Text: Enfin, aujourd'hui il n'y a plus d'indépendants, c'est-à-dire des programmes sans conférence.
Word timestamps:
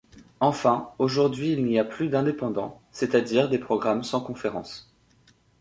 Enfin, 0.39 0.89
aujourd'hui 0.97 1.51
il 1.51 1.63
n'y 1.63 1.77
a 1.77 1.85
plus 1.85 2.09
d'indépendants, 2.09 2.81
c'est-à-dire 2.91 3.49
des 3.49 3.59
programmes 3.59 4.03
sans 4.03 4.19
conférence. 4.19 4.91